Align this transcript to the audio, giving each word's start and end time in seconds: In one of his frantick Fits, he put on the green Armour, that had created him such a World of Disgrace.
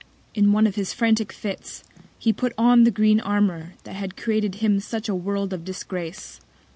In 0.33 0.51
one 0.51 0.65
of 0.65 0.73
his 0.73 0.93
frantick 0.95 1.31
Fits, 1.31 1.83
he 2.17 2.33
put 2.33 2.53
on 2.57 2.85
the 2.85 2.89
green 2.89 3.19
Armour, 3.19 3.73
that 3.83 3.93
had 3.95 4.17
created 4.17 4.55
him 4.55 4.79
such 4.79 5.07
a 5.07 5.13
World 5.13 5.53
of 5.53 5.63
Disgrace. 5.63 6.41